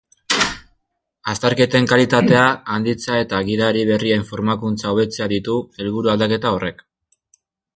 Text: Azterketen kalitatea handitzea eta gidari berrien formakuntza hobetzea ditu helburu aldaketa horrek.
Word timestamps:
Azterketen 1.33 1.89
kalitatea 1.91 2.45
handitzea 2.77 3.19
eta 3.25 3.41
gidari 3.51 3.83
berrien 3.91 4.25
formakuntza 4.31 4.95
hobetzea 4.95 5.29
ditu 5.35 5.59
helburu 5.79 6.13
aldaketa 6.17 6.57
horrek. 6.57 6.83